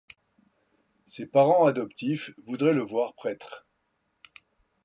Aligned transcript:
Ses 1.05 1.27
parents 1.27 1.65
adoptifs 1.67 2.31
voudraient 2.47 2.73
le 2.73 2.81
voir 2.81 3.13
prêtre. 3.13 3.67